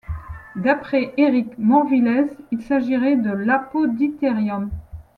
D'après 0.55 1.13
Éric 1.17 1.59
Morvillez, 1.59 2.25
il 2.51 2.63
s'agirait 2.63 3.17
de 3.17 3.29
l'apodyterium. 3.29 4.71